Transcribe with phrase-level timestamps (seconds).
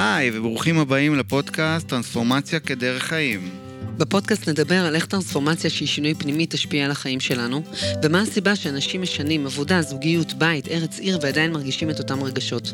[0.00, 3.50] היי, וברוכים הבאים לפודקאסט טרנספורמציה כדרך חיים.
[3.96, 7.62] בפודקאסט נדבר על איך טרנספורמציה שהיא שינוי פנימי תשפיע על החיים שלנו,
[8.02, 12.72] ומה הסיבה שאנשים משנים עבודה, זוגיות, בית, ארץ עיר ועדיין מרגישים את אותם רגשות.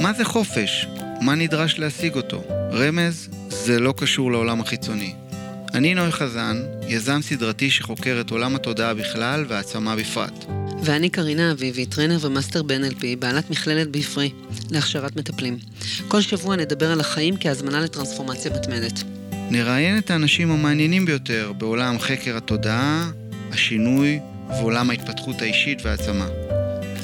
[0.00, 0.86] מה זה חופש?
[1.20, 2.42] מה נדרש להשיג אותו?
[2.72, 5.14] רמז, זה לא קשור לעולם החיצוני.
[5.74, 10.65] אני נוי חזן, יזם סדרתי שחוקר את עולם התודעה בכלל והעצמה בפרט.
[10.82, 14.30] ואני קרינה אביבי, trainer ומאסטר ב-NLP, בעלת מכללת Be Free,
[14.70, 15.58] להכשרת מטפלים.
[16.08, 19.02] כל שבוע נדבר על החיים כהזמנה לטרנספורמציה מתמדת.
[19.50, 23.10] נראיין את האנשים המעניינים ביותר בעולם חקר התודעה,
[23.52, 26.26] השינוי ועולם ההתפתחות האישית והעצמה.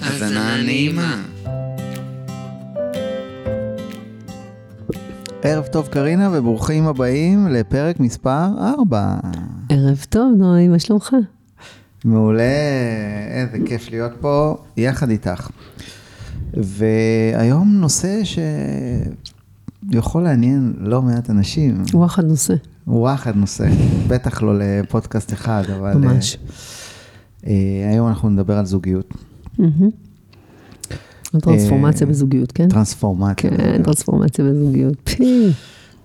[0.02, 1.22] האזנה נעימה.
[5.42, 8.46] ערב טוב קרינה וברוכים הבאים לפרק מספר
[8.78, 9.16] 4.
[9.68, 11.14] ערב טוב, נוי, מה שלומך?
[12.04, 12.52] מעולה,
[13.30, 15.50] איזה כיף להיות פה יחד איתך.
[16.54, 18.20] והיום נושא
[19.92, 21.82] שיכול לעניין לא מעט אנשים.
[21.94, 22.54] וואחד נושא.
[22.86, 23.68] וואחד נושא,
[24.08, 25.94] בטח לא לפודקאסט אחד, אבל...
[25.94, 26.38] ממש.
[27.46, 27.52] אה,
[27.90, 29.14] היום אנחנו נדבר על זוגיות.
[31.40, 32.68] טרנספורמציה בזוגיות, כן?
[32.68, 33.50] טרנספורמציה.
[33.50, 35.10] כן, טרנספורמציה בזוגיות.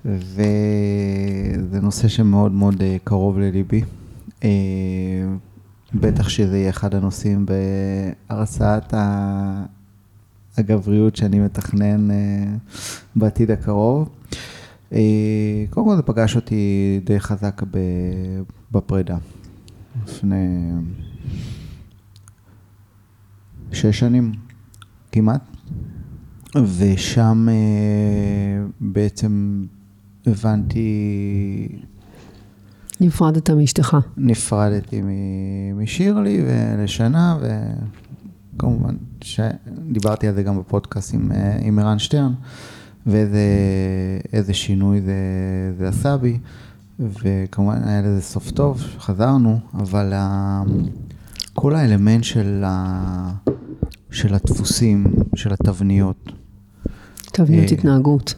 [0.05, 3.81] וזה נושא שמאוד מאוד אה, קרוב לליבי.
[5.95, 7.45] אה, בטח שזה יהיה אחד הנושאים
[8.29, 8.93] בהרצאת
[10.57, 12.07] הגבריות שאני מתכנן
[13.15, 14.09] בעתיד הקרוב.
[15.69, 17.61] קודם כל זה פגש אותי די חזק
[18.71, 19.17] בפרידה.
[20.03, 20.71] לפני
[23.71, 24.31] שש שנים
[25.11, 25.41] כמעט,
[26.55, 27.47] ושם
[28.81, 29.63] בעצם
[30.25, 30.87] הבנתי...
[33.01, 33.97] נפרדת מאשתך.
[34.17, 35.01] נפרדתי
[35.75, 36.41] משירלי
[36.83, 37.37] לשנה,
[38.55, 41.31] וכמובן שדיברתי על זה גם בפודקאסט עם,
[41.61, 42.33] עם ערן שטרן,
[43.05, 45.13] ואיזה שינוי זה,
[45.77, 46.37] זה עשה בי,
[46.99, 50.13] וכמובן היה לזה סוף טוב, חזרנו, אבל
[51.53, 53.31] כל האלמנט של, ה,
[54.11, 55.05] של הדפוסים,
[55.35, 56.31] של התבניות.
[57.31, 58.33] תבניות התנהגות.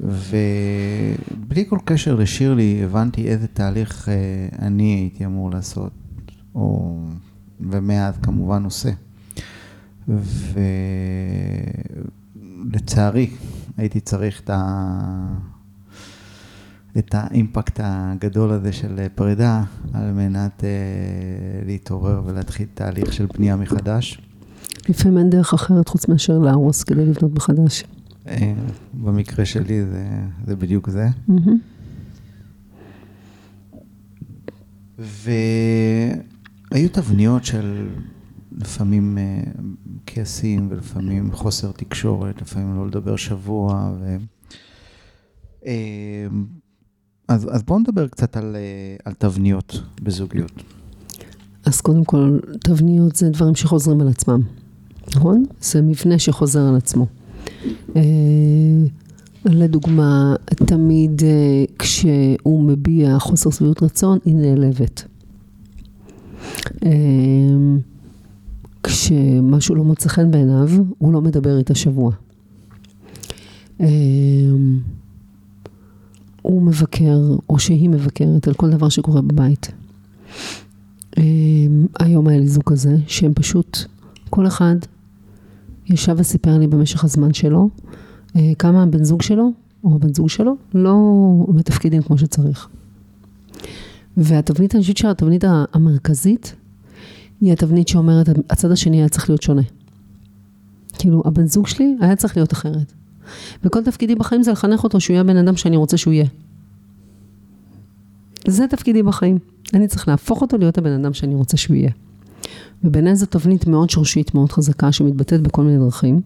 [0.00, 4.08] ובלי כל קשר לשירלי, הבנתי איזה תהליך
[4.58, 5.92] אני הייתי אמור לעשות,
[6.54, 6.98] או,
[7.60, 8.90] ומאז כמובן עושה.
[12.68, 13.30] ולצערי,
[13.76, 14.62] הייתי צריך את, ה...
[16.98, 19.62] את האימפקט הגדול הזה של פרידה,
[19.92, 20.64] על מנת uh,
[21.66, 24.20] להתעורר ולהתחיל תהליך של בנייה מחדש.
[24.88, 27.84] לפעמים אין דרך אחרת חוץ מאשר להרוס כדי לבנות מחדש.
[28.94, 30.06] במקרה שלי זה,
[30.46, 31.08] זה בדיוק זה.
[34.98, 37.88] והיו תבניות של
[38.52, 39.18] לפעמים
[40.06, 43.92] כעסים ולפעמים חוסר תקשורת, לפעמים לא לדבר שבוע.
[44.00, 44.16] ו...
[47.28, 48.56] אז, אז בואו נדבר קצת על,
[49.04, 50.62] על תבניות בזוגיות.
[51.64, 54.40] אז קודם כל, תבניות זה דברים שחוזרים על עצמם,
[55.16, 55.44] נכון?
[55.60, 57.06] זה מבנה שחוזר על עצמו.
[59.44, 61.22] לדוגמה, תמיד
[61.78, 65.04] כשהוא מביע חוסר שביעות רצון, היא נעלבת.
[68.82, 70.68] כשמשהו לא מוצא חן בעיניו,
[70.98, 72.12] הוא לא מדבר איתה שבוע.
[76.42, 77.18] הוא מבקר,
[77.48, 79.72] או שהיא מבקרת, על כל דבר שקורה בבית.
[82.00, 83.78] היום היה לי זוג כזה, שהם פשוט,
[84.30, 84.76] כל אחד
[85.86, 87.68] ישב וסיפר לי במשך הזמן שלו,
[88.58, 89.52] כמה הבן זוג שלו,
[89.84, 90.96] או הבן זוג שלו, לא
[91.48, 92.68] מתפקידים כמו שצריך.
[94.16, 96.54] והתבנית, אני חושבת שהתבנית המרכזית,
[97.40, 99.62] היא התבנית שאומרת, הצד השני היה צריך להיות שונה.
[100.98, 102.92] כאילו, הבן זוג שלי היה צריך להיות אחרת.
[103.64, 106.26] וכל תפקידי בחיים זה לחנך אותו שהוא יהיה בן אדם שאני רוצה שהוא יהיה.
[108.48, 109.38] זה תפקידי בחיים.
[109.74, 111.90] אני צריך להפוך אותו להיות הבן אדם שאני רוצה שהוא יהיה.
[112.84, 116.20] ובעיניי זו תבנית מאוד שורשית, מאוד חזקה, שמתבטאת בכל מיני דרכים.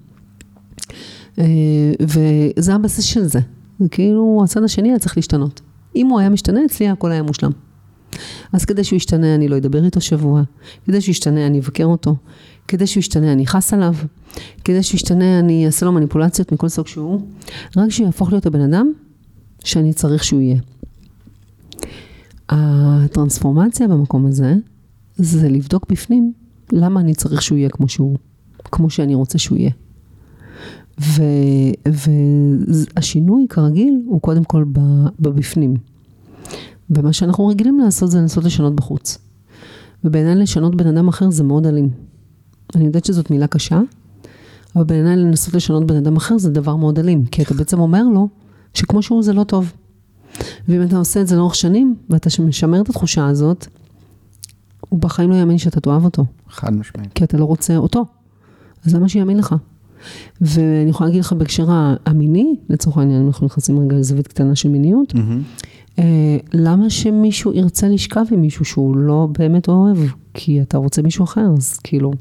[2.00, 3.40] וזה הבסיס של זה.
[3.80, 5.60] זה כאילו, הצד השני היה צריך להשתנות.
[5.96, 7.50] אם הוא היה משתנה, אצלי הכל היה מושלם.
[8.52, 10.42] אז כדי שהוא ישתנה, אני לא אדבר איתו שבוע.
[10.84, 12.16] כדי שהוא ישתנה, אני אבקר אותו.
[12.68, 13.94] כדי שהוא ישתנה, אני אכעס עליו.
[14.64, 17.20] כדי שהוא ישתנה, אני אעשה לו מניפולציות מכל סוג שהוא.
[17.76, 18.92] רק שהוא יהפוך להיות הבן אדם
[19.64, 20.58] שאני צריך שהוא יהיה.
[22.48, 24.54] הטרנספורמציה במקום הזה,
[25.16, 26.32] זה לבדוק בפנים
[26.72, 28.16] למה אני צריך שהוא יהיה כמו שהוא,
[28.64, 29.70] כמו שאני רוצה שהוא יהיה.
[32.96, 34.64] והשינוי כרגיל הוא קודם כל
[35.20, 35.74] בבפנים.
[36.90, 39.18] ומה שאנחנו רגילים לעשות זה לנסות לשנות בחוץ.
[40.04, 41.90] ובעיניי לשנות בן אדם אחר זה מאוד אלים.
[42.74, 43.80] אני יודעת שזאת מילה קשה,
[44.76, 48.02] אבל בעיניי לנסות לשנות בן אדם אחר זה דבר מאוד אלים, כי אתה בעצם אומר
[48.14, 48.28] לו
[48.74, 49.72] שכמו שהוא זה לא טוב.
[50.68, 53.66] ואם אתה עושה את זה לאורך שנים, ואתה משמר את התחושה הזאת,
[54.88, 57.12] הוא בחיים לא יאמין שאתה תאהב אותו, חד משמעית.
[57.12, 58.04] כי אתה לא רוצה אותו.
[58.86, 59.54] אז למה שיאמין לך?
[60.40, 61.66] ואני יכולה להגיד לך בהקשר
[62.06, 65.14] המיני, לצורך העניין, אנחנו נכנסים רגע לזווית קטנה של מיניות.
[65.98, 69.96] אה, למה שמישהו ירצה לשכב עם מישהו שהוא לא באמת אוהב?
[70.34, 72.12] כי אתה רוצה מישהו אחר, אז כאילו,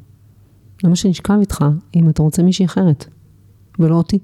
[0.84, 1.66] למה שנשכב איתך
[1.96, 3.06] אם אתה רוצה מישהי אחרת,
[3.80, 4.20] ולא אותי?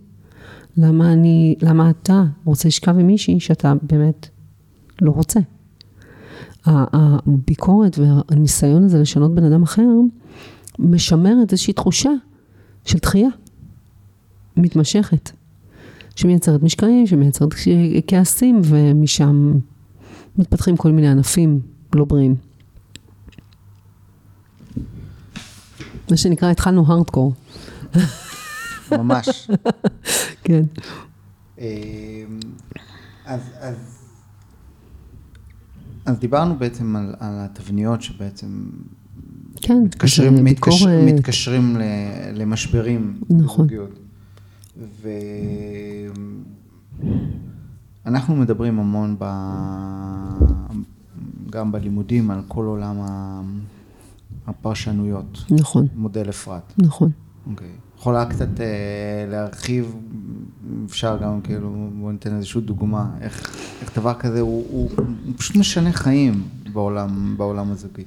[0.78, 4.30] למה אני, למה אתה רוצה לשכב עם מישהי שאתה באמת
[5.02, 5.40] לא רוצה?
[6.66, 9.88] הביקורת והניסיון הזה לשנות בן אדם אחר,
[10.80, 12.12] משמרת איזושהי תחושה
[12.86, 13.30] של דחייה
[14.58, 15.32] מתמשכת.
[16.16, 17.50] שמייצרת משקעים, שמייצרת
[18.08, 19.54] כעסים, ומשם
[20.38, 21.60] מתפתחים כל מיני ענפים
[21.96, 22.36] לא בריאים.
[26.12, 27.34] מה שנקרא, התחלנו הארדקור.
[28.92, 29.50] ממש.
[30.44, 30.64] כן.
[31.58, 31.66] אמ,
[33.26, 34.01] אז, אז,
[36.12, 38.48] אז דיברנו בעצם על, על התבניות שבעצם
[39.56, 39.78] כן.
[39.84, 40.86] מתקשרים, מתקשר.
[41.06, 41.82] מתקשרים ל,
[42.34, 43.68] למשברים נכון.
[48.06, 49.26] ואנחנו מדברים המון ב...
[51.50, 52.96] גם בלימודים על כל עולם
[54.48, 56.74] הפרשנויות, נכון, מודל אפרת.
[56.78, 57.12] נכון.
[57.52, 57.68] אוקיי.
[57.98, 59.96] יכולה קצת אה, להרחיב,
[60.86, 65.56] אפשר גם כאילו, בוא ניתן איזושהי דוגמה, איך, איך דבר כזה הוא, הוא, הוא פשוט
[65.56, 66.44] משנה חיים
[66.74, 68.04] בעולם, בעולם הזוגי.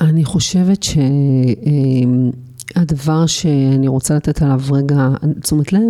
[0.00, 0.82] אני חושבת
[2.74, 5.08] שהדבר שאני רוצה לתת עליו רגע
[5.40, 5.80] תשומת לב,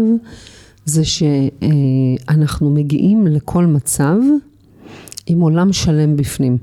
[0.84, 4.16] זה שאנחנו מגיעים לכל מצב
[5.26, 6.58] עם עולם שלם בפנים.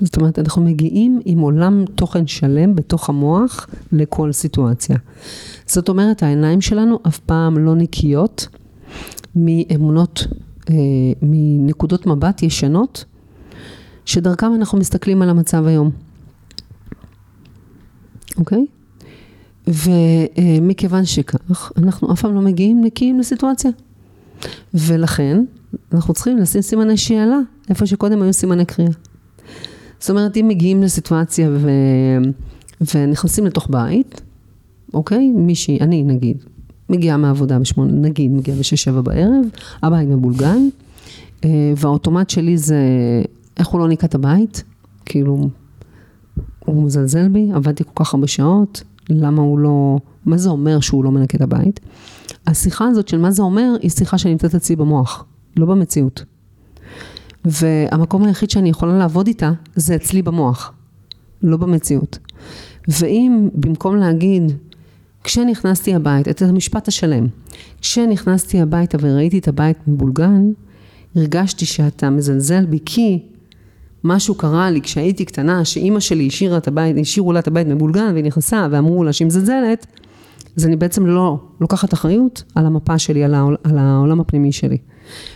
[0.00, 4.96] זאת אומרת, אנחנו מגיעים עם עולם תוכן שלם בתוך המוח לכל סיטואציה.
[5.66, 8.48] זאת אומרת, העיניים שלנו אף פעם לא נקיות
[9.36, 10.36] מאמונות, אה,
[11.22, 13.04] מנקודות מבט ישנות,
[14.04, 15.90] שדרכם אנחנו מסתכלים על המצב היום.
[18.36, 18.66] אוקיי?
[19.66, 23.70] ומכיוון שכך, אנחנו אף פעם לא מגיעים נקיים לסיטואציה.
[24.74, 25.44] ולכן,
[25.92, 27.38] אנחנו צריכים לשים סימני שאלה,
[27.68, 28.90] איפה שקודם היו סימני קריאה.
[30.00, 31.70] זאת אומרת, אם מגיעים לסיטואציה ו...
[32.94, 34.20] ונכנסים לתוך בית,
[34.94, 35.28] אוקיי?
[35.28, 36.44] מישהי, אני נגיד,
[36.90, 39.44] מגיעה מהעבודה בשמונה, נגיד, מגיעה בשש שבע בערב,
[39.82, 40.68] הבית מבולגן,
[41.44, 42.78] אה, והאוטומט שלי זה,
[43.56, 44.64] איך הוא לא ניקה את הבית?
[45.06, 45.48] כאילו,
[46.64, 51.04] הוא מזלזל בי, עבדתי כל כך הרבה שעות, למה הוא לא, מה זה אומר שהוא
[51.04, 51.80] לא מנקה את הבית?
[52.46, 55.24] השיחה הזאת של מה זה אומר, היא שיחה שנמצאת אצלי במוח,
[55.56, 56.24] לא במציאות.
[57.44, 60.72] והמקום היחיד שאני יכולה לעבוד איתה, זה אצלי במוח,
[61.42, 62.18] לא במציאות.
[62.88, 64.52] ואם במקום להגיד,
[65.24, 67.26] כשנכנסתי הביתה, את המשפט השלם,
[67.80, 70.52] כשנכנסתי הביתה וראיתי את הבית מבולגן,
[71.16, 73.22] הרגשתי שאתה מזלזל בי כי
[74.04, 78.10] משהו קרה לי כשהייתי קטנה, שאימא שלי השאירה את הבית, השאירו לה את הבית מבולגן
[78.12, 79.86] והיא נכנסה ואמרו לה שהיא מזלזלת,
[80.56, 84.78] אז אני בעצם לא לוקחת אחריות על המפה שלי, על העול, על העולם הפנימי שלי.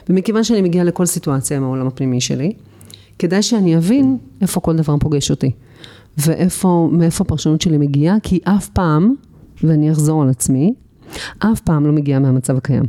[0.08, 2.52] ומכיוון שאני מגיעה לכל סיטואציה עם העולם הפנימי שלי,
[3.19, 5.50] כדאי שאני אבין איפה כל דבר פוגש אותי.
[6.19, 9.14] ואיפה, מאיפה הפרשנות שלי מגיעה, כי אף פעם,
[9.64, 10.74] ואני אחזור על עצמי,
[11.38, 12.84] אף פעם לא מגיעה מהמצב הקיים.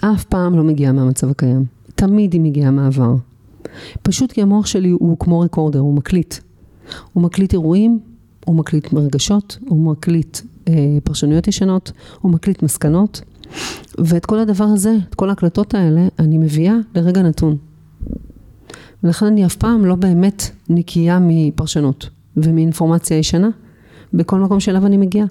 [0.00, 1.64] אף פעם לא מגיעה מהמצב הקיים.
[1.94, 3.14] תמיד היא מגיעה מהעבר.
[4.02, 6.34] פשוט כי המוח שלי הוא כמו רקורדר, הוא מקליט.
[7.12, 7.98] הוא מקליט אירועים,
[8.44, 10.38] הוא מקליט רגשות, הוא מקליט
[10.68, 13.20] אה, פרשנויות ישנות, הוא מקליט מסקנות,
[13.98, 17.56] ואת כל הדבר הזה, את כל ההקלטות האלה, אני מביאה לרגע נתון.
[19.02, 23.48] ולכן אני אף פעם לא באמת נקייה מפרשנות ומאינפורמציה ישנה
[24.12, 25.26] בכל מקום שאליו אני מגיעה.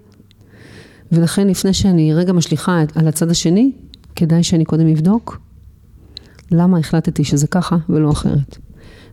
[1.12, 3.72] ולכן לפני שאני רגע משליכה על הצד השני,
[4.16, 5.42] כדאי שאני קודם אבדוק
[6.52, 8.58] למה החלטתי שזה ככה ולא אחרת.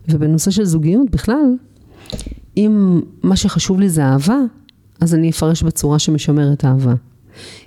[0.09, 1.55] ובנושא של זוגיות בכלל,
[2.57, 4.37] אם מה שחשוב לי זה אהבה,
[5.01, 6.93] אז אני אפרש בצורה שמשמרת אהבה.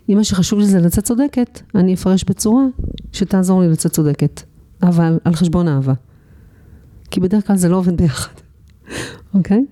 [0.09, 2.65] אם מה שחשוב לי זה לצאת צודקת, אני אפרש בצורה
[3.13, 4.43] שתעזור לי לצאת צודקת,
[4.83, 5.95] אבל על חשבון אהבה.
[7.11, 8.33] כי בדרך כלל זה לא עובד ביחד,
[9.35, 9.65] אוקיי?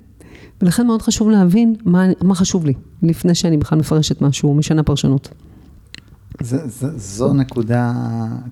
[0.62, 5.28] ולכן מאוד חשוב להבין מה, מה חשוב לי, לפני שאני בכלל מפרשת משהו, משנה פרשנות.
[6.40, 7.92] זה, זה, זו נקודה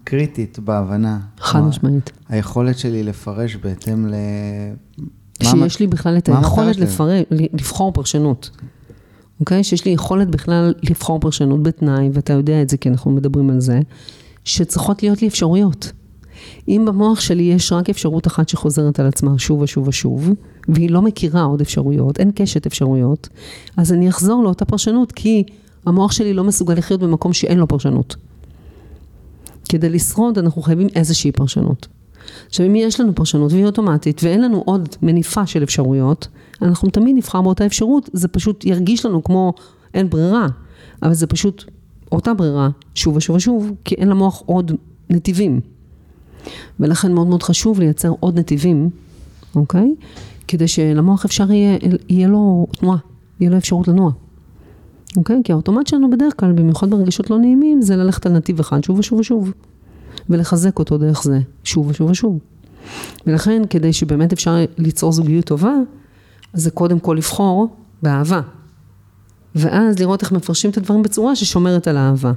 [0.05, 1.21] קריטית בהבנה.
[1.39, 2.11] חד משמעית.
[2.29, 4.15] היכולת שלי לפרש בהתאם ל...
[5.43, 6.77] שיש לי בכלל את היכולת?
[6.77, 8.51] לפרש, לבחור פרשנות.
[9.41, 9.65] אוקיי?
[9.65, 13.61] שיש לי יכולת בכלל לבחור פרשנות בתנאי, ואתה יודע את זה כי אנחנו מדברים על
[13.61, 13.81] זה,
[14.45, 15.93] שצריכות להיות לי אפשרויות.
[16.69, 20.31] אם במוח שלי יש רק אפשרות אחת שחוזרת על עצמה שוב ושוב ושוב,
[20.69, 23.29] והיא לא מכירה עוד אפשרויות, אין קשת אפשרויות,
[23.77, 25.45] אז אני אחזור לאותה פרשנות, כי
[25.87, 28.17] המוח שלי לא מסוגל לחיות במקום שאין לו פרשנות.
[29.69, 31.87] כדי לשרוד אנחנו חייבים איזושהי פרשנות.
[32.47, 36.29] עכשיו אם יש לנו פרשנות והיא אוטומטית ואין לנו עוד מניפה של אפשרויות,
[36.63, 39.53] אנחנו תמיד נבחר באותה אפשרות, זה פשוט ירגיש לנו כמו
[39.95, 40.47] אין ברירה,
[41.03, 41.65] אבל זה פשוט
[42.13, 44.73] אותה ברירה שוב ושוב ושוב, כי אין למוח עוד
[45.11, 45.61] נתיבים.
[46.81, 48.91] ולכן מאוד מאוד חשוב לייצר עוד נתיבים,
[49.55, 49.95] אוקיי?
[50.49, 51.79] כדי שלמוח אפשר יהיה,
[52.09, 52.99] יהיה לו תנועה,
[53.41, 54.11] יהיה לו אפשרות לנוע.
[55.17, 55.41] אוקיי?
[55.45, 58.99] כי האוטומט שלנו בדרך כלל, במיוחד ברגשות לא נעימים, זה ללכת על נתיב אחד שוב
[58.99, 59.53] ושוב ושוב.
[60.31, 62.39] ולחזק אותו דרך זה, שוב ושוב ושוב.
[63.27, 65.75] ולכן, כדי שבאמת אפשר ליצור זוגיות טובה,
[66.53, 68.41] זה קודם כל לבחור באהבה.
[69.55, 72.33] ואז לראות איך מפרשים את הדברים בצורה ששומרת על האהבה.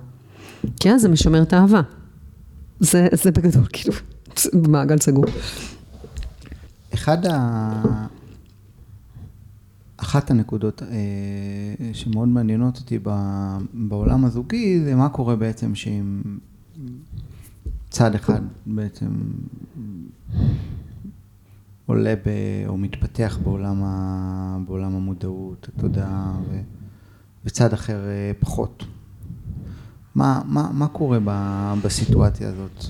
[0.79, 1.81] כי אז זה משמר את האהבה.
[2.79, 3.95] זה, זה בגדול, כאילו,
[4.61, 5.25] במעגל סגור.
[7.01, 8.07] אחד ה...
[9.97, 12.99] אחת הנקודות אה, שמאוד מעניינות אותי
[13.73, 16.21] בעולם הזוגי זה מה קורה בעצם שאם
[17.89, 19.07] צד אחד בעצם
[21.85, 22.29] עולה ב,
[22.67, 26.59] או מתפתח בעולם, ה, בעולם המודעות, התודעה, ו,
[27.45, 28.83] וצד אחר אה, פחות.
[30.15, 31.31] מה, מה, מה קורה ב,
[31.83, 32.85] בסיטואציה הזאת?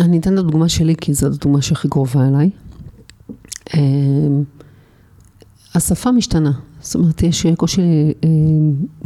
[0.00, 2.50] אני אתן את הדוגמה שלי, כי זו הדוגמה שהכי קרובה אליי.
[3.74, 3.80] אה,
[5.74, 7.82] השפה משתנה, זאת אומרת, יש קושי
[8.24, 8.28] אה,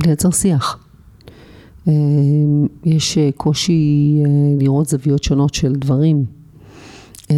[0.07, 0.79] לייצר שיח.
[2.85, 4.15] יש קושי
[4.61, 6.25] לראות זוויות שונות של דברים.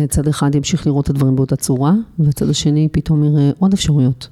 [0.09, 4.29] צד אחד ימשיך לראות את הדברים באותה צורה, והצד השני פתאום יראה עוד אפשרויות.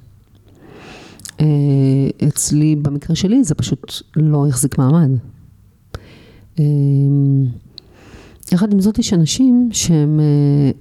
[2.27, 5.09] אצלי, במקרה שלי, זה פשוט לא החזיק מעמד.
[8.51, 10.19] יחד עם זאת יש אנשים שהם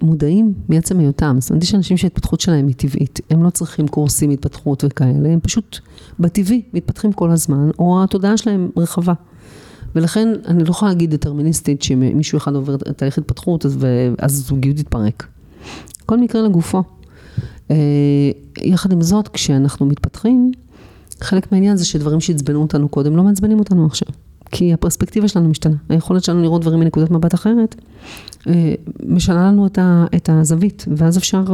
[0.03, 4.31] מודעים מעצם היותם, זאת אומרת יש אנשים שההתפתחות שלהם היא טבעית, הם לא צריכים קורסים
[4.31, 5.79] התפתחות וכאלה, הם פשוט
[6.21, 9.13] בטבעי מתפתחים כל הזמן, או התודעה שלהם רחבה.
[9.95, 13.79] ולכן אני לא יכולה להגיד דטרמיניסטית שמישהו אחד עובר תהליך התפתחות אז,
[14.19, 15.27] אז זוגיות תתפרק.
[16.07, 16.83] כל מקרה לגופו.
[18.63, 20.53] יחד עם זאת, כשאנחנו מתפתחים,
[21.21, 24.09] חלק מהעניין זה שדברים שעצבנו אותנו קודם לא מעצבנים אותנו עכשיו.
[24.51, 25.77] כי הפרספקטיבה שלנו משתנה.
[25.89, 27.75] היכולת שלנו לראות דברים מנקודת מבט אחרת,
[29.07, 31.45] משנה לנו את, ה, את הזווית, ואז אפשר,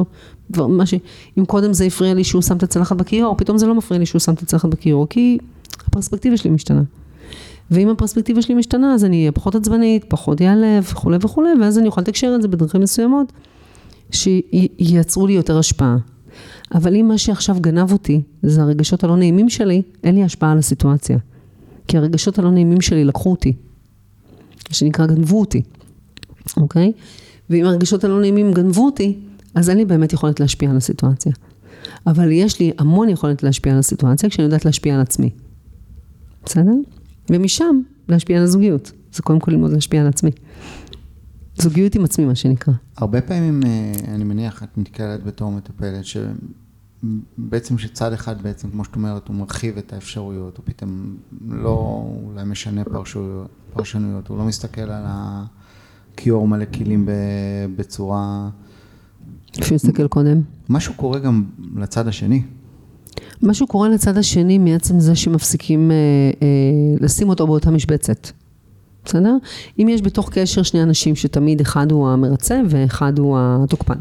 [0.50, 0.94] דבר, מה ש...
[1.38, 4.06] אם קודם זה הפריע לי שהוא שם את הצלחת בכיור, פתאום זה לא מפריע לי
[4.06, 5.38] שהוא שם את הצלחת בכיור, כי
[5.86, 6.82] הפרספקטיבה שלי משתנה.
[7.70, 11.86] ואם הפרספקטיבה שלי משתנה, אז אני אהיה פחות עצבנית, פחות יעלב וכולי וכולי, ואז אני
[11.86, 13.32] אוכל לתקשר את זה בדרכים מסוימות,
[14.10, 15.96] שייצרו לי יותר השפעה.
[16.74, 20.58] אבל אם מה שעכשיו גנב אותי, זה הרגשות הלא נעימים שלי, אין לי השפעה על
[20.58, 21.18] הסיטואציה.
[21.88, 23.52] כי הרגשות הלא נעימים שלי לקחו אותי.
[24.68, 25.62] מה שנקרא גנבו אותי,
[26.56, 26.92] אוקיי?
[27.50, 29.18] ואם הרגשות הלא נעימים גנבו אותי,
[29.54, 31.32] אז אין לי באמת יכולת להשפיע על הסיטואציה.
[32.06, 35.30] אבל יש לי המון יכולת להשפיע על הסיטואציה כשאני יודעת להשפיע על עצמי.
[36.44, 36.72] בסדר?
[37.30, 38.92] ומשם להשפיע על הזוגיות.
[39.12, 40.30] זה קודם כל ללמוד להשפיע על עצמי.
[41.58, 42.74] זוגיות עם עצמי, מה שנקרא.
[42.96, 46.04] הרבה פעמים, אה, אני מניח, את נתקלת בתור מטפלת,
[47.38, 51.16] שבעצם שצד אחד בעצם, כמו שאת אומרת, הוא מרחיב את האפשרויות, הוא פתאום
[51.48, 57.08] לא אולי משנה פרשויות, פרשנויות, הוא לא מסתכל על הכיור מלא כלים
[57.76, 58.50] בצורה...
[59.52, 60.40] שהוא יסתכל קודם.
[60.68, 61.44] משהו קורה גם
[61.76, 62.42] לצד השני.
[63.42, 65.96] משהו קורה לצד השני מעצם זה שמפסיקים אה,
[66.42, 66.46] אה,
[67.00, 68.28] לשים אותו באותה משבצת.
[69.04, 69.36] בסדר?
[69.78, 73.98] אם יש בתוך קשר שני אנשים שתמיד אחד הוא המרצה ואחד הוא התוקפן.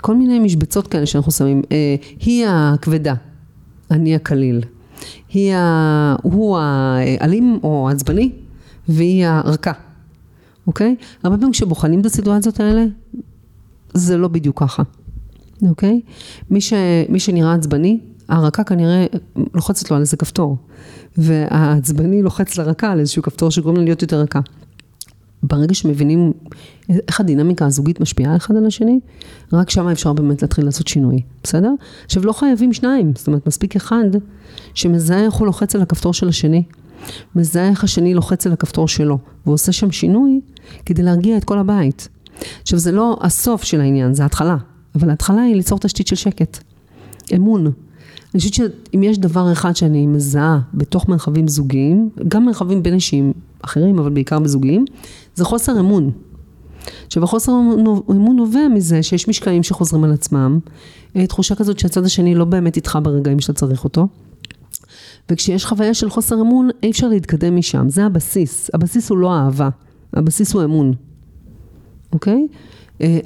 [0.00, 3.14] כל מיני משבצות כאלה שאנחנו שמים, אה, היא הכבדה,
[3.90, 4.60] אני הקליל.
[5.32, 6.16] היא ה...
[6.22, 8.32] הוא האלים או העצבני
[8.88, 9.72] והיא הרכה,
[10.66, 10.96] אוקיי?
[11.22, 12.84] הרבה פעמים כשבוחנים את הסיטואציות האלה,
[13.94, 14.82] זה לא בדיוק ככה,
[15.68, 16.00] אוקיי?
[16.50, 16.72] מי, ש...
[17.08, 19.06] מי שנראה עצבני, הרכה כנראה
[19.54, 20.56] לוחצת לו על איזה כפתור,
[21.18, 24.40] והעצבני לוחץ לרכה על איזשהו כפתור שגורם לה להיות יותר רכה.
[25.42, 26.32] ברגע שמבינים
[26.88, 29.00] איך הדינמיקה הזוגית משפיעה אחד על השני,
[29.52, 31.72] רק שם אפשר באמת להתחיל לעשות שינוי, בסדר?
[32.04, 34.04] עכשיו לא חייבים שניים, זאת אומרת מספיק אחד
[34.74, 36.62] שמזהה איך הוא לוחץ על הכפתור של השני,
[37.34, 40.40] מזהה איך השני לוחץ על הכפתור שלו, ועושה שם שינוי
[40.86, 42.08] כדי להרגיע את כל הבית.
[42.62, 44.56] עכשיו זה לא הסוף של העניין, זה ההתחלה,
[44.94, 46.58] אבל ההתחלה היא ליצור תשתית של שקט,
[47.34, 47.72] אמון.
[48.34, 53.32] אני חושבת שאם יש דבר אחד שאני מזהה בתוך מרחבים זוגיים, גם מרחבים בין אישיים
[53.62, 54.84] אחרים, אבל בעיקר בזוגיים,
[55.34, 56.10] זה חוסר אמון.
[57.06, 57.52] עכשיו החוסר
[58.10, 60.58] אמון נובע מזה שיש משקעים שחוזרים על עצמם,
[61.16, 64.08] אה, תחושה כזאת שהצד השני לא באמת איתך ברגעים שאתה צריך אותו.
[65.30, 68.70] וכשיש חוויה של חוסר אמון, אי אפשר להתקדם משם, זה הבסיס.
[68.74, 69.68] הבסיס הוא לא אהבה,
[70.14, 70.92] הבסיס הוא אמון.
[72.12, 72.34] אוקיי?
[72.34, 72.46] אה,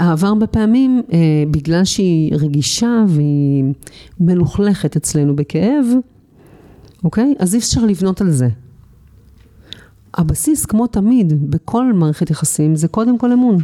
[0.01, 1.19] אהבה הרבה פעמים, אה,
[1.51, 3.65] בגלל שהיא רגישה והיא
[4.21, 5.87] מלוכלכת אצלנו בכאב,
[7.05, 7.35] אוקיי?
[7.39, 8.49] אז אי אפשר לבנות על זה.
[10.15, 13.57] הבסיס, כמו תמיד, בכל מערכת יחסים, זה קודם כל אמון.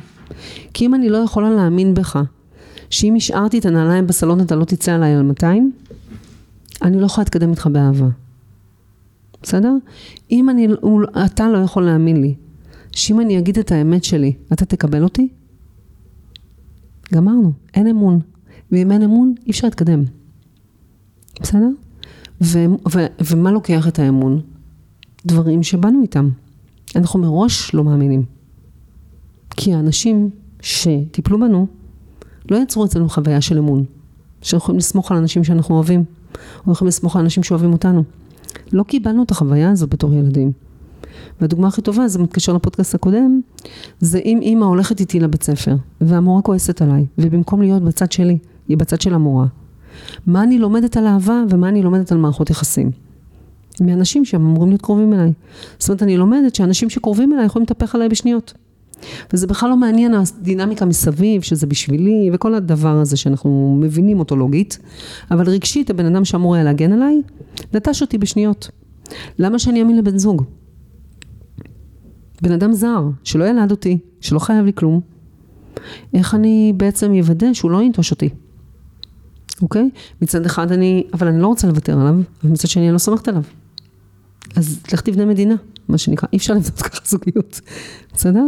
[0.75, 2.23] כי אם אני לא יכולה להאמין בך,
[2.91, 5.73] שאם השארתי את הנעליים בסלון אתה לא תצא עליי על 200,
[6.83, 8.09] אני לא יכולה להתקדם איתך באהבה.
[9.43, 9.73] בסדר?
[10.31, 10.69] אם אני,
[11.27, 12.35] אתה לא יכול להאמין לי,
[12.93, 15.29] שאם אני אגיד את האמת שלי, אתה תקבל אותי?
[17.15, 18.21] גמרנו, אין אמון.
[18.73, 20.03] ואם אין אמון, אי אפשר להתקדם.
[21.41, 21.69] בסדר?
[22.41, 24.41] ו- ו- ומה לוקח את האמון?
[25.27, 26.29] דברים שבאנו איתם.
[26.97, 28.25] אנחנו מראש לא מאמינים.
[29.51, 31.67] כי האנשים שטיפלו בנו,
[32.51, 33.85] לא יצרו אצלנו חוויה של אמון.
[34.43, 36.05] שאנחנו יכולים לסמוך על אנשים שאנחנו אוהבים,
[36.67, 38.05] או יכולים לסמוך על אנשים שאוהבים אותנו.
[38.73, 40.53] לא קיבלנו את החוויה הזאת בתור ילדים.
[41.41, 43.41] והדוגמה הכי טובה, זה מתקשר לפודקאסט הקודם,
[44.01, 48.77] זה אם אימא הולכת איתי לבית ספר, והמורה כועסת עליי, ובמקום להיות בצד שלי, היא
[48.77, 49.47] בצד של המורה.
[50.27, 52.91] מה אני לומדת על אהבה ומה אני לומדת על מערכות יחסים.
[53.81, 55.33] מאנשים שהם אמורים להיות קרובים אליי.
[55.79, 58.55] זאת אומרת, אני לומדת שאנשים שקרובים אליי יכולים להתהפך עליי בשניות.
[59.33, 64.79] וזה בכלל לא מעניין הדינמיקה מסביב, שזה בשבילי, וכל הדבר הזה שאנחנו מבינים אותו לוגית,
[65.31, 67.23] אבל רגשית, הבן אדם שאמור היה להגן עליי,
[67.75, 68.71] נטש אותי בשניות.
[69.39, 70.45] למה שאני אאמין לבן זוג?
[72.43, 75.01] בן אדם זר, שלא ילד אותי, שלא חייב לי כלום,
[76.15, 78.29] איך אני בעצם אוודא שהוא לא ינטוש אותי?
[79.63, 79.91] אוקיי?
[80.23, 82.15] מצד אחד אני, אבל אני לא רוצה לוותר עליו,
[82.45, 83.43] ומצד שני אני לא סומכת עליו.
[84.57, 85.55] אז לך תבנה מדינה,
[85.89, 87.61] מה שנקרא, אי אפשר לבנות ככה זוגיות,
[88.15, 88.45] בסדר?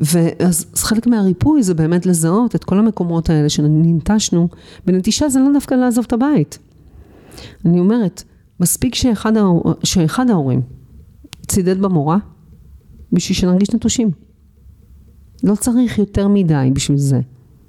[0.00, 4.48] ואז חלק מהריפוי זה באמת לזהות את כל המקומות האלה שננטשנו,
[4.86, 6.58] ונטישה זה לא דווקא לעזוב את הבית.
[7.64, 8.22] אני אומרת,
[8.60, 10.62] מספיק שאחד, ההור, שאחד ההורים
[11.46, 12.18] צידד במורה,
[13.12, 14.10] בשביל שנרגיש נטושים.
[15.42, 17.20] לא צריך יותר מדי בשביל זה.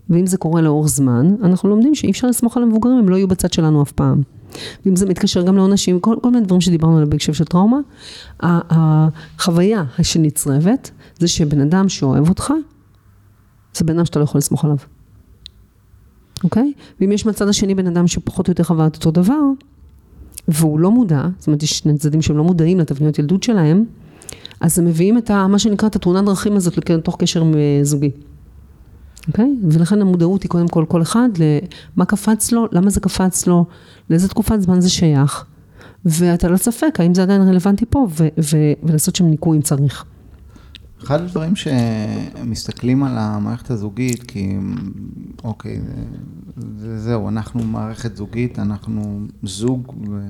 [0.10, 3.27] ואם זה קורה לאורך זמן, אנחנו לומדים שאי אפשר לסמוך על המבוגרים, הם לא יהיו
[3.27, 4.22] בצד שלנו אף פעם.
[4.86, 7.77] ואם זה מתקשר גם לעונשים, כל, כל מיני דברים שדיברנו עליהם בהקשר של טראומה,
[8.40, 12.53] החוויה שנצרבת זה שבן אדם שאוהב אותך,
[13.74, 14.77] זה בן אדם שאתה לא יכול לסמוך עליו.
[16.44, 16.74] אוקיי?
[17.01, 19.42] ואם יש מהצד השני בן אדם שפחות או יותר חווה את אותו דבר,
[20.48, 23.86] והוא לא מודע, זאת אומרת יש שני צדדים שהם לא מודעים לתבניות ילדות שלהם,
[24.59, 27.44] אז הם מביאים את ה, מה שנקרא את התאונת דרכים הזאת לתוך קשר
[27.83, 28.11] זוגי.
[29.27, 29.46] אוקיי?
[29.46, 29.65] Okay?
[29.72, 31.29] ולכן המודעות היא קודם כל כל אחד
[31.96, 33.65] למה קפץ לו, למה זה קפץ לו,
[34.09, 35.46] לאיזה תקופת זמן זה שייך.
[36.05, 40.05] ואתה לא ספק האם זה עדיין רלוונטי פה, ו- ו- ולעשות שם ניקוי אם צריך.
[41.03, 44.57] אחד הדברים שמסתכלים על המערכת הזוגית, כי
[45.44, 45.81] אוקיי,
[46.77, 50.29] זה, זהו, אנחנו מערכת זוגית, אנחנו זוג, ו,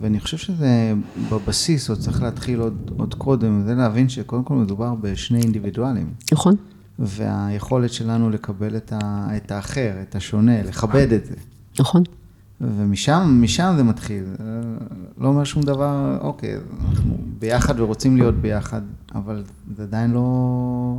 [0.00, 0.92] ואני חושב שזה
[1.32, 6.12] בבסיס, עוד צריך להתחיל עוד, עוד קודם, זה להבין שקודם כל מדובר בשני אינדיבידואלים.
[6.32, 6.56] נכון.
[6.98, 11.34] והיכולת שלנו לקבל את, ה, את האחר, את השונה, לכבד את זה.
[11.80, 12.02] נכון.
[12.60, 14.24] ומשם, משם זה מתחיל.
[15.18, 16.56] לא אומר שום דבר, אוקיי,
[16.88, 18.80] אנחנו ביחד ורוצים להיות ביחד,
[19.14, 19.42] אבל
[19.76, 20.98] זה עדיין לא,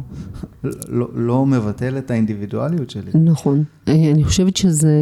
[0.89, 3.11] לא, לא מבטל את האינדיבידואליות שלי.
[3.13, 3.63] נכון.
[3.87, 4.93] אני חושבת שזה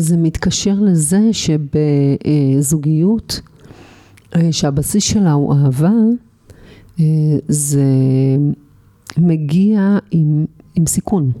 [0.00, 1.20] זה מתקשר לזה
[2.60, 3.40] שבזוגיות,
[4.50, 5.92] שהבסיס שלה הוא אהבה,
[7.48, 7.84] זה
[9.16, 11.32] מגיע עם, עם סיכון.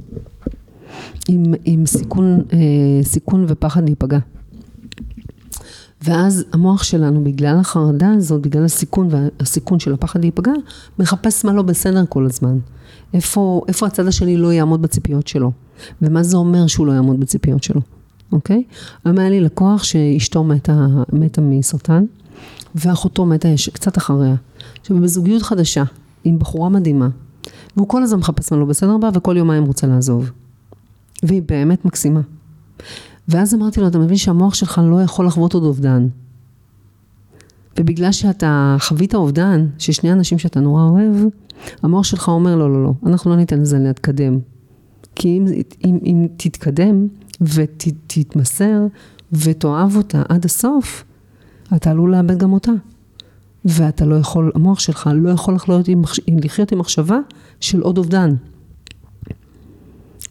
[1.28, 2.58] עם, עם סיכון, אה,
[3.02, 4.18] סיכון ופחד להיפגע.
[6.02, 10.52] ואז המוח שלנו, בגלל החרדה הזאת, בגלל הסיכון והסיכון של הפחד להיפגע,
[10.98, 12.58] מחפש מה לא בסדר כל הזמן.
[13.14, 15.52] איפה, איפה הצד השני לא יעמוד בציפיות שלו,
[16.02, 17.80] ומה זה אומר שהוא לא יעמוד בציפיות שלו,
[18.34, 18.62] אוקיי?
[19.04, 22.04] היום היה לי לקוח שאשתו מתה, מתה מסרטן,
[22.74, 24.34] ואחותו מתה קצת אחריה.
[24.80, 25.84] עכשיו, בזוגיות חדשה,
[26.24, 27.08] עם בחורה מדהימה,
[27.76, 30.30] והוא כל הזמן מחפש מה לא בסדר בה, וכל יומיים רוצה לעזוב.
[31.22, 32.20] והיא באמת מקסימה.
[33.28, 36.08] ואז אמרתי לו, אתה מבין שהמוח שלך לא יכול לחוות עוד אובדן.
[37.78, 41.14] ובגלל שאתה חווית אובדן, ששני אנשים שאתה נורא אוהב,
[41.82, 44.38] המוח שלך אומר, לא, לא, לא, אנחנו לא ניתן לזה להתקדם.
[45.14, 45.46] כי אם,
[45.84, 47.06] אם, אם תתקדם
[47.40, 48.86] ותתמסר
[49.32, 51.04] ותאהב אותה עד הסוף,
[51.76, 52.72] אתה עלול לאבד גם אותה.
[53.64, 56.02] ואתה לא יכול, המוח שלך לא יכול לחיות עם,
[56.44, 57.18] לחיות עם מחשבה
[57.60, 58.34] של עוד אובדן.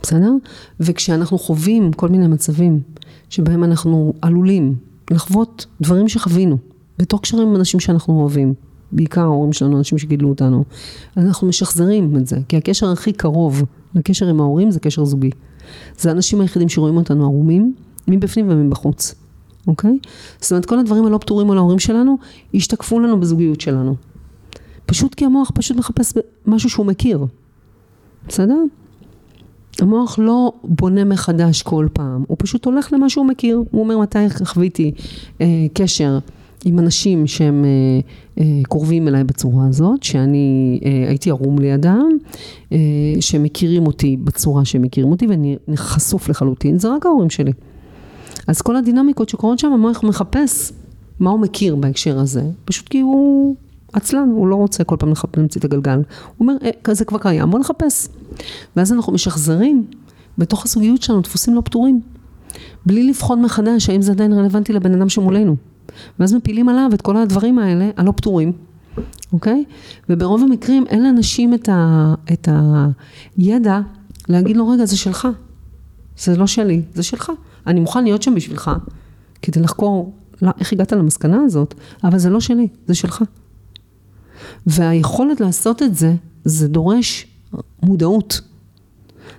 [0.01, 0.31] בסדר?
[0.79, 2.79] וכשאנחנו חווים כל מיני מצבים
[3.29, 4.75] שבהם אנחנו עלולים
[5.11, 6.57] לחוות דברים שחווינו,
[6.97, 8.53] בתור קשרים עם אנשים שאנחנו אוהבים,
[8.91, 10.63] בעיקר ההורים שלנו, אנשים שגידלו אותנו,
[11.17, 13.63] אנחנו משחזרים את זה, כי הקשר הכי קרוב
[13.95, 15.29] לקשר עם ההורים זה קשר זוגי.
[15.97, 17.73] זה האנשים היחידים שרואים אותנו ערומים,
[18.07, 19.15] מבפנים ומבחוץ,
[19.67, 19.97] אוקיי?
[20.39, 22.17] זאת אומרת, כל הדברים הלא פתורים על ההורים שלנו,
[22.53, 23.95] השתקפו לנו בזוגיות שלנו.
[24.85, 26.13] פשוט כי המוח פשוט מחפש
[26.45, 27.25] משהו שהוא מכיר.
[28.27, 28.57] בסדר?
[29.79, 33.63] המוח לא בונה מחדש כל פעם, הוא פשוט הולך למה שהוא מכיר.
[33.71, 34.91] הוא אומר מתי חוויתי
[35.41, 36.19] אה, קשר
[36.65, 37.69] עם אנשים שהם אה,
[38.43, 42.09] אה, קרובים אליי בצורה הזאת, שאני אה, הייתי ערום לידם,
[43.19, 47.51] שמכירים אותי בצורה שהם מכירים אותי ואני חשוף לחלוטין, זה רק ההורים שלי.
[48.47, 50.71] אז כל הדינמיקות שקורות שם, המוח מחפש
[51.19, 53.55] מה הוא מכיר בהקשר הזה, פשוט כי הוא
[53.93, 55.95] עצלן, הוא לא רוצה כל פעם להמציא את הגלגל.
[55.95, 56.03] הוא
[56.39, 56.53] אומר,
[56.91, 58.07] זה כבר קיים, בוא נחפש.
[58.75, 59.85] ואז אנחנו משחזרים
[60.37, 62.01] בתוך הזוגיות שלנו דפוסים לא פתורים,
[62.85, 65.55] בלי לבחון מחדש האם זה עדיין רלוונטי לבן אדם שמולנו.
[66.19, 68.51] ואז מפילים עליו את כל הדברים האלה, הלא פתורים,
[69.33, 69.63] אוקיי?
[70.09, 72.47] וברוב המקרים אין לאנשים את, ה, את
[73.37, 73.79] הידע
[74.29, 75.27] להגיד לו, רגע, זה שלך.
[76.17, 77.31] זה לא שלי, זה שלך.
[77.67, 78.71] אני מוכן להיות שם בשבילך,
[79.41, 83.23] כדי לחקור לא, איך הגעת למסקנה הזאת, אבל זה לא שלי, זה שלך.
[84.67, 86.13] והיכולת לעשות את זה,
[86.45, 87.27] זה דורש
[87.83, 88.41] מודעות.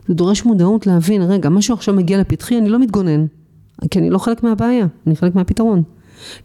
[0.09, 3.27] זה דורש מודעות להבין, רגע, משהו עכשיו מגיע לפתחי, אני לא מתגונן,
[3.91, 5.83] כי אני לא חלק מהבעיה, אני חלק מהפתרון.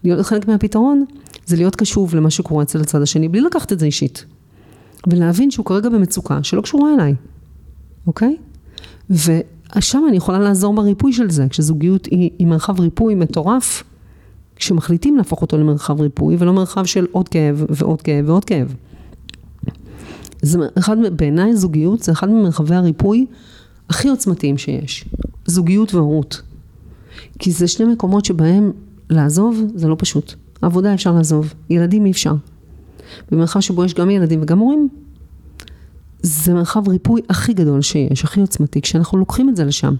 [0.04, 1.04] להיות חלק מהפתרון
[1.46, 4.24] זה להיות קשוב למה שקורה אצל הצד השני, בלי לקחת את זה אישית.
[5.06, 7.14] ולהבין שהוא כרגע במצוקה שלא קשורה אליי,
[8.06, 8.36] אוקיי?
[9.10, 13.82] ושם אני יכולה לעזור בריפוי של זה, כשזוגיות היא, היא מרחב ריפוי מטורף,
[14.56, 18.74] כשמחליטים להפוך אותו למרחב ריפוי, ולא מרחב של עוד כאב ועוד כאב ועוד כאב.
[20.42, 23.26] זה אחד, בעיניי זוגיות זה אחד ממרחבי הריפוי
[23.88, 25.04] הכי עוצמתיים שיש.
[25.46, 26.42] זוגיות והורות.
[27.38, 28.72] כי זה שני מקומות שבהם
[29.10, 30.34] לעזוב זה לא פשוט.
[30.62, 32.34] עבודה אפשר לעזוב, ילדים אי אפשר.
[33.30, 34.88] במרחב שבו יש גם ילדים וגם הורים,
[36.22, 39.94] זה מרחב ריפוי הכי גדול שיש, הכי עוצמתי, כשאנחנו לוקחים את זה לשם.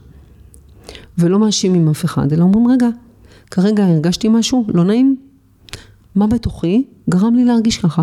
[1.19, 2.89] ולא מאשימים אף אחד, אלא אומרים, רגע,
[3.51, 5.17] כרגע הרגשתי משהו לא נעים,
[6.15, 8.03] מה בתוכי גרם לי להרגיש ככה?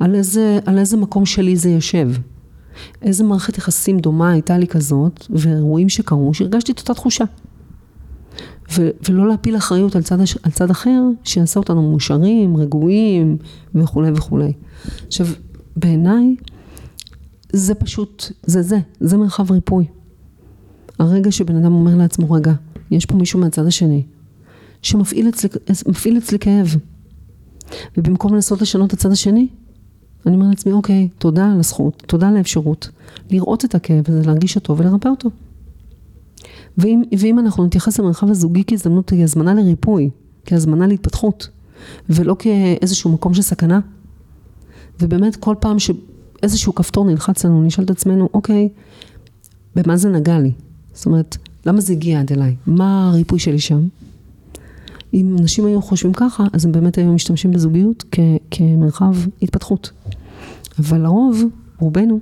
[0.00, 2.10] על איזה, על איזה מקום שלי זה יושב?
[3.02, 7.24] איזה מערכת יחסים דומה הייתה לי כזאת, ואירועים שקרו, שהרגשתי את אותה תחושה.
[8.72, 13.36] ו- ולא להפיל אחריות על צד, על צד אחר, שיעשה אותנו מאושרים, רגועים
[13.74, 14.52] וכולי וכולי.
[15.06, 15.26] עכשיו,
[15.76, 16.36] בעיניי,
[17.52, 19.84] זה פשוט, זה זה, זה מרחב ריפוי.
[20.98, 22.52] הרגע שבן אדם אומר לעצמו, רגע,
[22.90, 24.02] יש פה מישהו מהצד השני,
[24.82, 26.76] שמפעיל אצלי, אצלי כאב.
[27.96, 29.48] ובמקום לנסות לשנות את הצד השני,
[30.26, 32.88] אני אומר לעצמי, אוקיי, תודה על הזכות, תודה על האפשרות,
[33.30, 35.30] לראות את הכאב הזה, להרגיש אותו ולרפא אותו.
[36.78, 40.10] ואם, ואם אנחנו נתייחס למרחב הזוגי כהזדמנות, כהזמנה לריפוי,
[40.46, 41.48] כהזמנה להתפתחות,
[42.10, 43.80] ולא כאיזשהו מקום של סכנה,
[45.00, 48.68] ובאמת כל פעם שאיזשהו כפתור נלחץ לנו, נשאל את עצמנו, אוקיי,
[49.76, 50.52] במה זה נגע לי?
[50.92, 52.56] זאת אומרת, למה זה הגיע עד אליי?
[52.66, 53.86] מה הריפוי שלי שם?
[55.14, 58.18] אם אנשים היו חושבים ככה, אז הם באמת היו משתמשים בזוגיות כ-
[58.50, 59.90] כמרחב התפתחות.
[60.78, 61.42] אבל לרוב,
[61.78, 62.20] רובנו,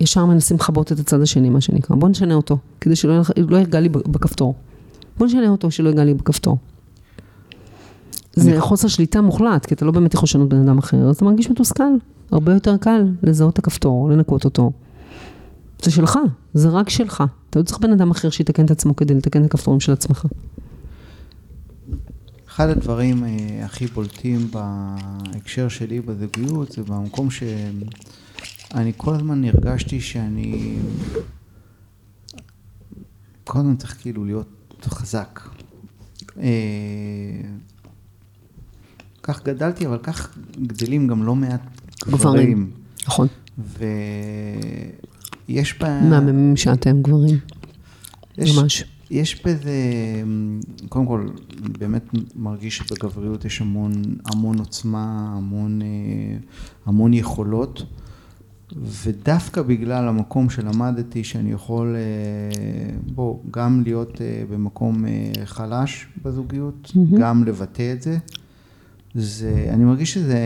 [0.00, 1.96] ישר מנסים לכבות את הצד השני, מה שנקרא.
[1.96, 4.54] בוא נשנה אותו, כדי שלא לא יגע לי בכפתור.
[5.18, 6.58] בוא נשנה אותו, שלא יגע לי בכפתור.
[8.34, 11.24] זה חוסר שליטה מוחלט, כי אתה לא באמת יכול לשנות בן אדם אחר, אז אתה
[11.24, 11.92] מרגיש מתוסכל.
[12.30, 14.70] הרבה יותר קל לזהות את הכפתור, לנקות אותו.
[15.82, 16.18] זה שלך,
[16.54, 17.24] זה רק שלך.
[17.50, 20.26] אתה לא צריך בן אדם אחר שיתקן את עצמו כדי לתקן את הכפתורים של עצמך.
[22.48, 27.30] אחד הדברים אה, הכי בולטים בהקשר שלי בזוגיות זה במקום
[28.72, 30.76] שאני כל הזמן הרגשתי שאני
[33.44, 35.40] כל הזמן צריך כאילו להיות חזק.
[36.40, 37.40] אה,
[39.22, 41.60] כך גדלתי, אבל כך גדלים גם לא מעט
[42.08, 42.70] גברים.
[43.06, 43.28] נכון.
[45.48, 46.00] ויש בה...
[46.00, 47.38] מהממים שאתם גברים.
[48.38, 48.84] יש, ממש.
[49.10, 49.72] יש בזה,
[50.88, 51.28] קודם כל,
[51.62, 52.04] אני באמת
[52.36, 53.92] מרגיש שבגבריות יש המון,
[54.24, 55.86] המון עוצמה, המון, אה,
[56.86, 57.82] המון יכולות,
[58.76, 65.04] ודווקא בגלל המקום שלמדתי שאני יכול, אה, בוא, גם להיות אה, במקום
[65.44, 67.18] חלש בזוגיות, mm-hmm.
[67.18, 68.18] גם לבטא את זה,
[69.14, 70.38] זה, אני מרגיש שזה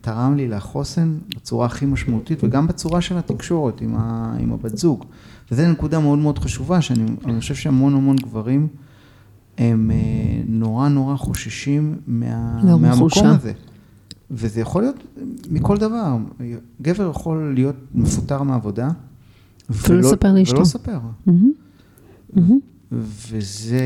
[0.00, 5.04] תרם לי לחוסן בצורה הכי משמעותית, וגם בצורה של התקשורת עם, ה, עם הבת זוג.
[5.50, 8.68] וזו נקודה מאוד מאוד חשובה, שאני חושב שהמון המון גברים
[9.58, 9.96] הם אה,
[10.46, 13.30] נורא נורא חוששים מה, מהמקום חושה.
[13.30, 13.52] הזה.
[14.30, 14.96] וזה יכול להיות
[15.50, 16.16] מכל דבר.
[16.82, 18.88] גבר יכול להיות מפוטר מעבודה.
[19.70, 20.54] ולא לספר לאשתו.
[20.54, 20.98] ולא לספר.
[22.92, 23.80] וזה,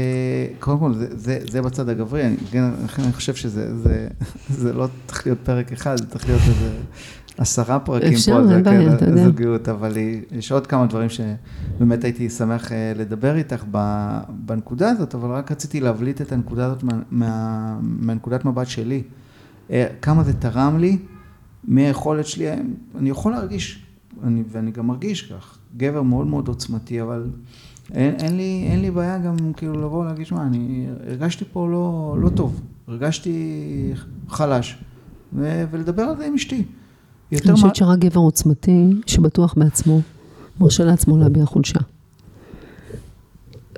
[0.60, 4.08] קודם כל, זה, זה, זה בצד הגברי, אני, כן, אני חושב שזה זה,
[4.50, 6.70] זה לא צריך להיות פרק אחד, זה צריך להיות איזה
[7.38, 9.24] עשרה פרקים אפשר, פה, אפשר, אין בעיה, אתה יודע.
[9.24, 9.92] זוגיות, אבל
[10.32, 13.64] יש עוד כמה דברים שבאמת הייתי שמח אה, לדבר איתך
[14.28, 19.02] בנקודה הזאת, אבל רק רציתי להבליט את הנקודה הזאת מה, מה, מהנקודת מבט שלי.
[19.70, 20.98] אה, כמה זה תרם לי,
[21.64, 22.46] מהיכולת שלי,
[22.98, 23.84] אני יכול להרגיש
[24.24, 27.26] אני, ואני גם מרגיש כך, גבר מאוד מאוד עוצמתי, אבל
[27.94, 32.16] אין, אין, לי, אין לי בעיה גם כאילו לבוא ולהגיד, שמע, אני הרגשתי פה לא,
[32.20, 33.92] לא טוב, הרגשתי
[34.28, 34.78] חלש,
[35.32, 36.64] ו, ולדבר על זה עם אשתי.
[37.32, 40.00] אני חושבת שרק גבר עוצמתי, שבטוח בעצמו,
[40.60, 41.78] מרשה לעצמו להביע חולשה.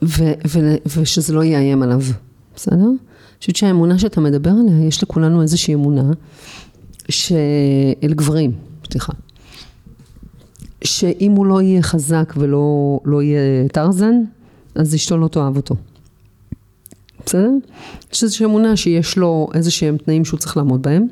[0.05, 2.01] ו- ו- ושזה לא יאיים עליו,
[2.57, 2.89] בסדר?
[3.41, 6.11] חושבת שהאמונה שאתה מדבר עליה, יש לכולנו איזושהי אמונה,
[7.09, 8.53] שאל גברים,
[8.91, 9.13] סליחה,
[10.85, 14.15] שאם הוא לא יהיה חזק ולא לא יהיה טרזן,
[14.75, 15.75] אז אשתו לא תאהב אותו.
[17.27, 17.51] בסדר?
[18.13, 21.07] יש איזושהי אמונה שיש לו איזה שהם תנאים שהוא צריך לעמוד בהם.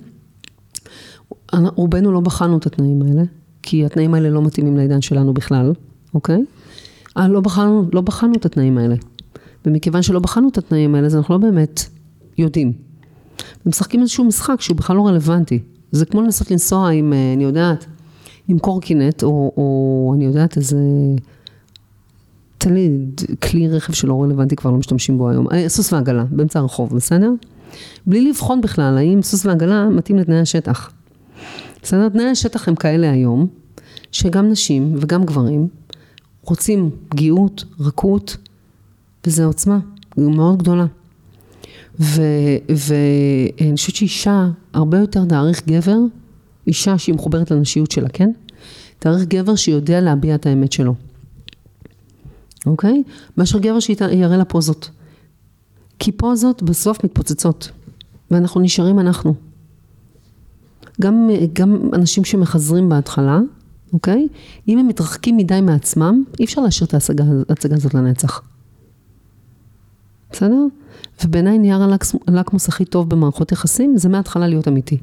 [1.53, 3.23] רובנו לא בחנו את התנאים האלה,
[3.63, 5.73] כי התנאים האלה לא מתאימים לעידן שלנו בכלל,
[6.15, 6.45] אוקיי?
[7.17, 8.95] אה, לא בחנו, לא בחנו את התנאים האלה.
[9.67, 11.85] ומכיוון שלא בחנו את התנאים האלה, אז אנחנו לא באמת
[12.39, 12.73] יודעים.
[13.67, 15.59] ומשחקים איזשהו משחק שהוא בכלל לא רלוונטי.
[15.93, 17.87] זה כמו לנסות לנסוע עם, אה, אני יודעת,
[18.49, 20.79] עם קורקינט, או, או אני יודעת איזה...
[22.59, 22.91] תן לי
[23.43, 25.47] כלי רכב שלא רלוונטי, כבר לא משתמשים בו היום.
[25.53, 27.31] אה, סוס ועגלה, באמצע הרחוב, בסדר?
[28.07, 30.91] בלי לבחון בכלל האם סוס ועגלה מתאים לתנאי השטח.
[31.83, 32.09] בסדר?
[32.09, 33.47] תנאי השטח הם כאלה היום,
[34.13, 35.69] שגם נשים וגם גברים
[36.43, 38.37] רוצים פגיעות, רכות,
[39.27, 39.79] וזו עוצמה
[40.17, 40.87] מאוד גדולה.
[41.99, 45.99] ואני חושבת שאישה הרבה יותר תעריך גבר,
[46.67, 48.31] אישה שהיא מחוברת לנשיות שלה, כן?
[48.99, 50.95] תעריך גבר שיודע להביע את האמת שלו.
[52.67, 53.03] אוקיי?
[53.37, 54.91] מאשר גבר שיראה לה פוזות.
[55.99, 57.71] כי פוזות בסוף מתפוצצות,
[58.31, 59.35] ואנחנו נשארים אנחנו.
[61.01, 63.41] גם, גם אנשים שמחזרים בהתחלה,
[63.93, 64.29] אוקיי?
[64.69, 67.25] אם הם מתרחקים מדי מעצמם, אי אפשר להשאיר את ההצגה,
[67.77, 68.43] הזאת לנצח.
[70.33, 70.65] בסדר?
[71.25, 71.83] ובעיניי נייר
[72.27, 74.97] הלקמוס הכי טוב במערכות יחסים, זה מההתחלה להיות אמיתי.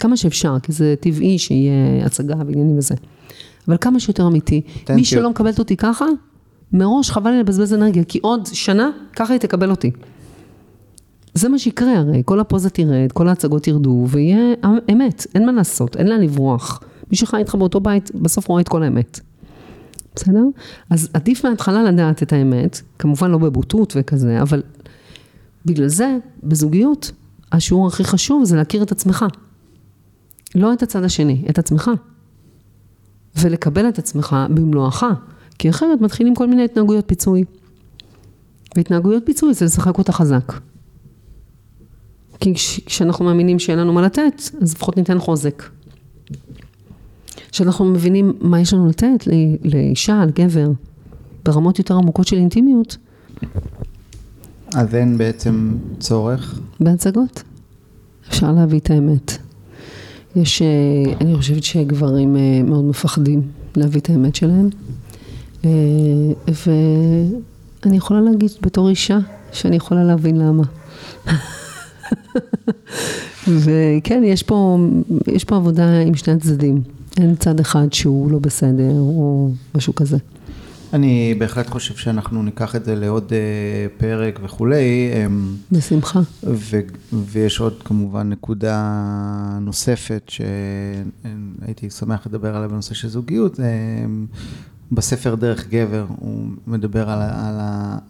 [0.00, 2.94] כמה שאפשר, כי זה טבעי שיהיה הצגה ועניינים וזה.
[3.68, 4.60] אבל כמה שיותר אמיתי.
[4.90, 6.04] מי שלא מקבלת אותי ככה,
[6.72, 9.90] מראש חבל לי לבזבז אנרגיה, כי עוד שנה, ככה היא תקבל אותי.
[11.34, 14.54] זה מה שיקרה הרי, כל הפוזה תרד, כל ההצגות ירדו, ויהיה
[14.92, 16.80] אמת, אין מה לעשות, אין לאן לברוח.
[17.10, 19.20] מי שחי איתך באותו בית, בסוף רואה את כל האמת.
[20.14, 20.44] בסדר?
[20.90, 24.62] אז עדיף מההתחלה לדעת את האמת, כמובן לא בבוטות וכזה, אבל
[25.66, 27.12] בגלל זה, בזוגיות,
[27.52, 29.24] השיעור הכי חשוב זה להכיר את עצמך.
[30.54, 31.90] לא את הצד השני, את עצמך.
[33.40, 35.04] ולקבל את עצמך במלואך,
[35.58, 37.44] כי אחרת מתחילים כל מיני התנהגויות פיצוי.
[38.76, 40.52] והתנהגויות פיצוי זה לשחק אותה חזק.
[42.40, 42.54] כי
[42.86, 45.62] כשאנחנו מאמינים שאין לנו מה לתת, אז לפחות ניתן חוזק.
[47.52, 49.28] כשאנחנו מבינים מה יש לנו לתת
[49.64, 50.70] לאישה, לגבר,
[51.44, 52.96] ברמות יותר עמוקות של אינטימיות.
[54.74, 56.60] אז אין בעצם צורך?
[56.80, 57.42] בהצגות.
[58.28, 59.38] אפשר להביא את האמת.
[60.36, 63.42] יש, אה, אני חושבת שגברים אה, מאוד מפחדים
[63.76, 64.68] להביא את האמת שלהם.
[65.64, 65.70] אה,
[66.46, 69.18] ואני יכולה להגיד בתור אישה
[69.52, 70.62] שאני יכולה להבין למה.
[73.62, 74.78] וכן, יש פה,
[75.26, 76.82] יש פה עבודה עם שני הצדדים.
[77.18, 80.16] אין צד אחד שהוא לא בסדר, או משהו כזה.
[80.92, 85.10] אני בהחלט חושב שאנחנו ניקח את זה לעוד אה, פרק וכולי.
[85.26, 86.20] אמ, בשמחה.
[86.44, 86.80] ו,
[87.12, 93.60] ויש עוד כמובן נקודה נוספת שהייתי שמח לדבר עליה בנושא של זוגיות.
[93.60, 94.26] אמ,
[94.92, 97.60] בספר דרך גבר הוא מדבר על, על,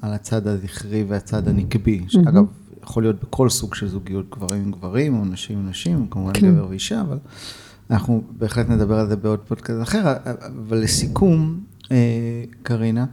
[0.03, 2.45] על הצד הזכרי והצד הנקבי, שאגב,
[2.85, 6.53] יכול להיות בכל סוג של זוגיות, גברים עם גברים, או נשים עם נשים, כמובן כן.
[6.53, 7.19] גבר ואישה, אבל
[7.91, 10.15] אנחנו בהחלט נדבר על זה בעוד פודקאסט אחר,
[10.63, 13.07] אבל לסיכום, אה, קרינה,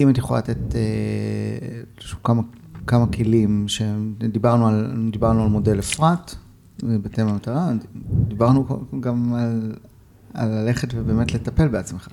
[0.00, 2.42] אם את יכולה לתת אה, כמה,
[2.86, 6.34] כמה כלים, שדיברנו על, דיברנו על מודל אפרת,
[6.82, 7.72] בתמה המטרה,
[8.28, 8.66] דיברנו
[9.00, 9.72] גם על,
[10.34, 12.08] על ללכת ובאמת לטפל בעצמך.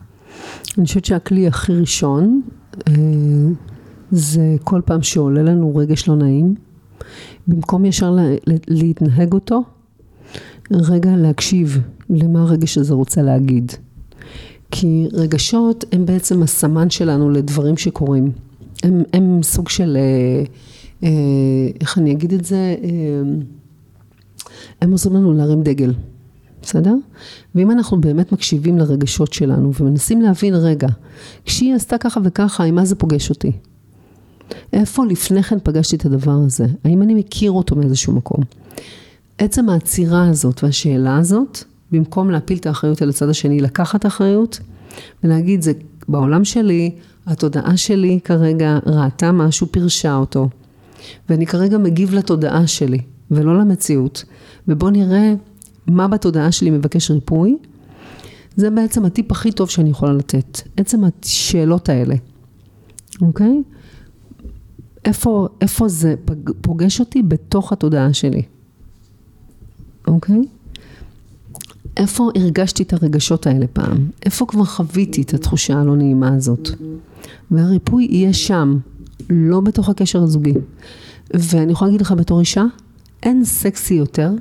[0.78, 2.41] אני חושבת שהכלי הכי ראשון,
[2.88, 2.93] אה,
[4.12, 6.56] זה כל פעם שעולה לנו רגש לא נעים,
[7.48, 8.17] במקום ישר
[8.67, 9.63] להתנהג אותו,
[10.71, 11.79] רגע להקשיב
[12.10, 13.71] למה הרגש הזה רוצה להגיד.
[14.71, 18.32] כי רגשות הם בעצם הסמן שלנו לדברים שקורים.
[18.84, 20.43] הם, הם סוג של, אה,
[21.03, 21.10] אה,
[21.82, 22.89] איך אני אגיד את זה, אה,
[24.82, 25.93] הם עוזרים לנו להרים דגל,
[26.62, 26.95] בסדר?
[27.55, 30.88] ואם אנחנו באמת מקשיבים לרגשות שלנו ומנסים להבין, רגע,
[31.45, 33.51] כשהיא עשתה ככה וככה, עם מה זה פוגש אותי?
[34.73, 36.65] איפה לפני כן פגשתי את הדבר הזה?
[36.84, 38.43] האם אני מכיר אותו מאיזשהו מקום?
[39.39, 44.60] עצם העצירה הזאת והשאלה הזאת, במקום להפיל את האחריות על הצד השני, לקחת אחריות
[45.23, 45.71] ולהגיד, זה
[46.08, 50.49] בעולם שלי, התודעה שלי כרגע ראתה משהו, פירשה אותו,
[51.30, 52.99] ואני כרגע מגיב לתודעה שלי,
[53.32, 54.23] ולא למציאות,
[54.67, 55.34] ובואו נראה
[55.88, 57.58] מה בתודעה שלי מבקש ריפוי,
[58.56, 60.62] זה בעצם הטיפ הכי טוב שאני יכולה לתת.
[60.78, 62.15] עצם השאלות האלה,
[63.21, 63.62] אוקיי?
[65.06, 66.15] איפה, איפה זה
[66.62, 68.41] פוגש אותי בתוך התודעה שלי,
[70.10, 70.41] אוקיי?
[71.98, 74.10] איפה הרגשתי את הרגשות האלה פעם?
[74.26, 76.69] איפה כבר חוויתי את התחושה הלא נעימה הזאת?
[77.52, 78.78] והריפוי יהיה שם,
[79.30, 80.54] לא בתוך הקשר הזוגי.
[81.34, 82.63] ואני יכולה להגיד לך בתור אישה,
[83.24, 84.32] אין סקסי יותר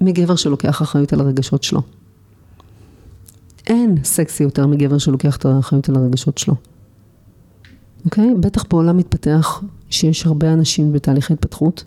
[0.00, 1.82] מגבר שלוקח אחריות על הרגשות שלו.
[3.66, 6.54] אין סקסי יותר מגבר שלוקח את האחריות על הרגשות שלו.
[8.04, 8.34] אוקיי?
[8.40, 11.84] בטח בעולם מתפתח שיש הרבה אנשים בתהליכי התפתחות,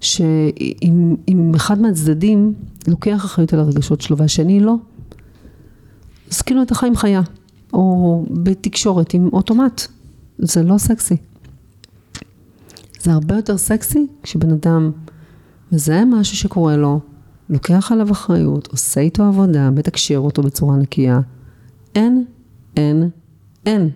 [0.00, 2.54] שאם אם אחד מהצדדים
[2.88, 4.74] לוקח אחריות על הרגשות שלו והשני לא,
[6.30, 7.20] אז כאילו אתה חי עם חיה,
[7.72, 9.82] או בתקשורת עם אוטומט,
[10.38, 11.16] זה לא סקסי.
[13.02, 14.90] זה הרבה יותר סקסי כשבן אדם
[15.72, 17.00] מזהה משהו שקורה לו,
[17.48, 21.20] לוקח עליו אחריות, עושה איתו עבודה, מתקשר אותו בצורה נקייה.
[21.94, 22.24] אין,
[22.76, 23.10] אין,
[23.66, 23.90] אין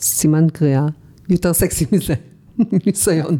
[0.00, 0.86] סימן קריאה
[1.28, 2.14] יותר סקסי מזה,
[2.86, 3.38] ניסיון.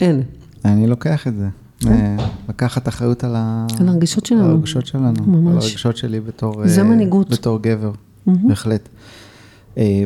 [0.00, 0.22] אין.
[0.64, 1.48] אני לוקח את זה.
[1.86, 2.16] אה,
[2.48, 3.82] לקחת אחריות על ה- כן.
[3.84, 4.44] על הרגשות שלנו.
[4.44, 5.14] על הרגשות שלנו.
[5.26, 5.52] ממש.
[5.64, 6.62] על הרגשות שלי בתור...
[6.68, 7.30] זה אה, מנהיגות.
[7.30, 7.92] בתור גבר.
[8.26, 8.88] בהחלט.
[9.78, 10.04] אה,